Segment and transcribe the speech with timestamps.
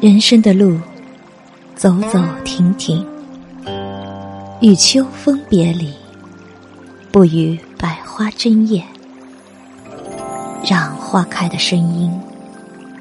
[0.00, 0.78] 人生的路，
[1.74, 3.04] 走走停停，
[4.60, 5.92] 与秋风别离，
[7.10, 8.84] 不与百花争艳，
[10.64, 12.10] 让花开的声音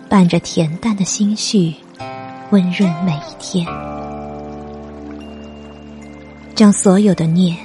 [0.09, 1.73] 伴着恬淡的心绪，
[2.51, 3.67] 温润每一天。
[6.55, 7.57] 将所有的念，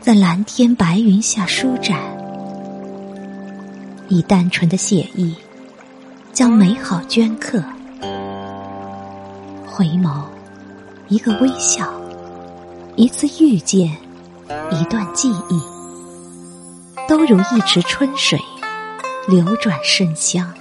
[0.00, 1.96] 在蓝天白云下舒展，
[4.08, 5.32] 以单纯的写意，
[6.32, 7.62] 将美好镌刻。
[9.64, 10.24] 回眸，
[11.08, 11.88] 一个微笑，
[12.96, 13.96] 一次遇见，
[14.72, 15.60] 一段记忆，
[17.08, 18.40] 都如一池春水，
[19.28, 20.52] 流转生香。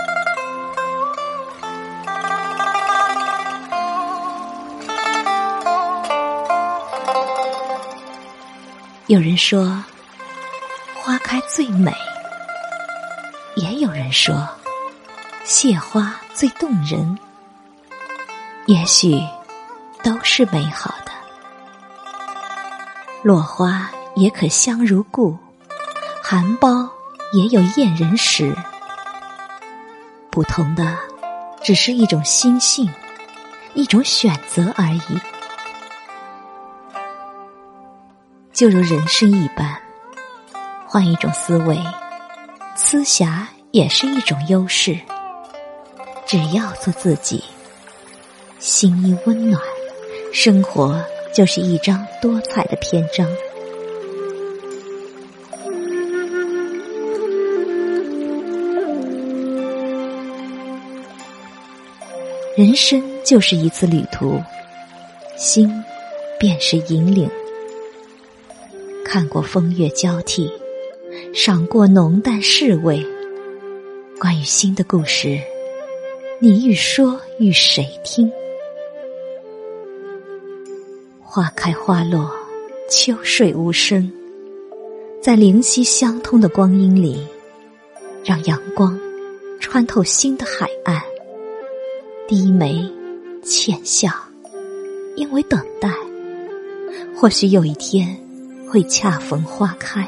[9.07, 9.83] 有人说，
[10.95, 11.91] 花开最美；
[13.57, 14.47] 也有人说，
[15.43, 17.19] 谢花最动人。
[18.65, 19.21] 也许
[20.01, 21.11] 都是美好的，
[23.23, 25.37] 落花也可香如故，
[26.23, 26.89] 含苞
[27.33, 28.55] 也有艳人时。
[30.31, 30.97] 不同的，
[31.61, 32.89] 只是一种心性，
[33.73, 35.19] 一种选择而已。
[38.64, 39.78] 就如人生一般，
[40.88, 41.78] 换一种思维，
[42.78, 44.97] 思侠也是一种优势。
[46.25, 47.44] 只要做自己。
[48.59, 49.61] 心一温暖，
[50.31, 50.97] 生活
[51.33, 53.28] 就是一张多彩的篇章。
[62.55, 64.42] 人生就是一次旅途，
[65.36, 65.83] 心
[66.39, 67.30] 便是引领。
[69.13, 70.51] 看过风月交替，
[71.35, 73.05] 赏过浓淡侍味，
[74.19, 75.39] 关于心的故事，
[76.39, 78.27] 你欲说与谁听？
[81.21, 82.27] 花开花落，
[82.89, 84.11] 秋睡无声，
[85.21, 87.23] 在灵犀相通的光阴里，
[88.25, 88.99] 让阳光
[89.59, 90.99] 穿透心的海岸。
[92.27, 92.83] 低眉
[93.43, 94.09] 浅笑，
[95.15, 95.87] 因为等待，
[97.15, 98.17] 或许有一天
[98.73, 100.04] 会恰逢花开。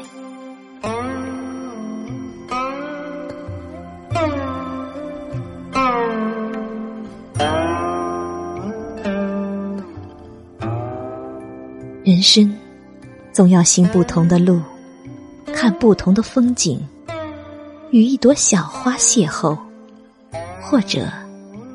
[12.02, 12.52] 人生
[13.32, 14.60] 总要行不同的路，
[15.54, 16.84] 看不同的风景，
[17.92, 19.56] 与一朵小花邂逅，
[20.60, 21.06] 或者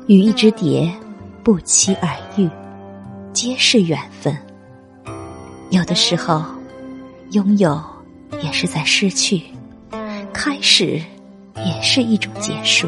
[0.08, 0.92] 与一只蝶
[1.42, 2.46] 不期而遇，
[3.32, 4.36] 皆是缘分。
[5.70, 6.44] 有的时候，
[7.32, 7.82] 拥有
[8.42, 9.42] 也是在失去，
[10.34, 11.00] 开始
[11.56, 12.86] 也是一种结束。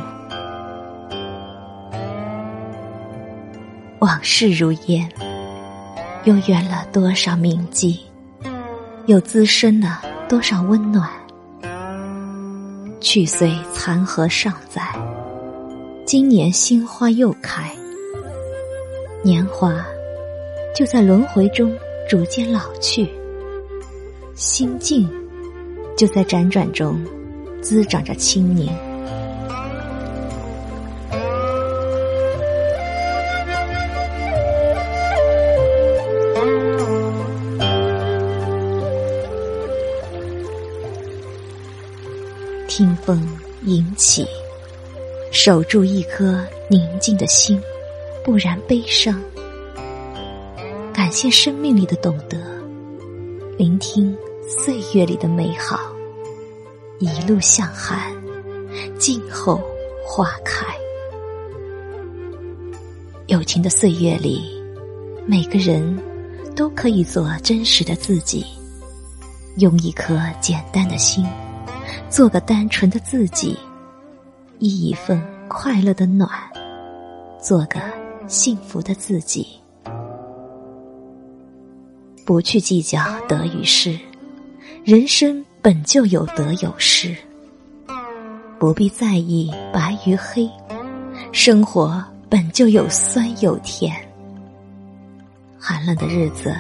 [4.01, 5.11] 往事如烟。
[6.25, 8.01] 又圆了多少铭记，
[9.05, 11.07] 又滋生了多少温暖。
[12.99, 14.83] 去岁残荷尚在，
[16.07, 17.71] 今年新花又开。
[19.23, 19.85] 年华
[20.75, 21.71] 就在轮回中
[22.09, 23.07] 逐渐老去，
[24.35, 25.09] 心境
[25.97, 27.01] 就在辗转中
[27.63, 28.75] 滋长着青年。
[42.67, 43.25] 听风
[43.63, 44.27] 吟起，
[45.31, 47.63] 守住一颗宁静的心，
[48.25, 49.23] 不然悲伤。
[50.93, 52.37] 感谢生命里的懂得，
[53.57, 55.81] 聆听岁月里的美好，
[56.99, 58.13] 一路向寒，
[58.99, 59.61] 静候
[60.07, 60.67] 花开。
[63.27, 64.43] 友情的岁月里，
[65.27, 65.99] 每个人
[66.55, 68.45] 都可以做真实的自己，
[69.57, 71.25] 用一颗简单的心。
[72.11, 73.59] 做个单纯的自己，
[74.59, 76.29] 一一份快乐的暖，
[77.41, 77.81] 做个
[78.29, 79.47] 幸福的自己。
[82.25, 83.99] 不去计较得与失，
[84.85, 87.17] 人生本就有得有失。
[88.59, 90.47] 不必在意白与黑，
[91.33, 93.97] 生活本就有酸有甜。
[95.59, 96.55] 寒冷的日子，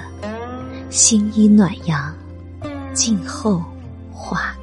[0.88, 2.16] 心依暖阳，
[2.94, 3.62] 静候
[4.10, 4.54] 花。